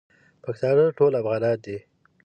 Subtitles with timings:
[0.43, 1.77] پښتانه ټول افغانان دی